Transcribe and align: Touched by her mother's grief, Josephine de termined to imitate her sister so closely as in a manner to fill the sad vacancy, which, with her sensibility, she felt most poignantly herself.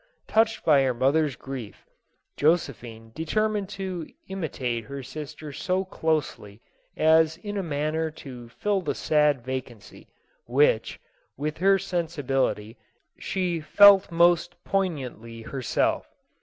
Touched 0.27 0.65
by 0.65 0.81
her 0.81 0.95
mother's 0.95 1.35
grief, 1.35 1.85
Josephine 2.35 3.11
de 3.13 3.23
termined 3.23 3.69
to 3.69 4.07
imitate 4.29 4.85
her 4.85 5.03
sister 5.03 5.51
so 5.53 5.85
closely 5.85 6.59
as 6.97 7.37
in 7.37 7.55
a 7.55 7.61
manner 7.61 8.09
to 8.09 8.49
fill 8.49 8.81
the 8.81 8.95
sad 8.95 9.43
vacancy, 9.45 10.07
which, 10.47 10.99
with 11.37 11.59
her 11.59 11.77
sensibility, 11.77 12.79
she 13.19 13.59
felt 13.59 14.11
most 14.11 14.55
poignantly 14.63 15.43
herself. 15.43 16.09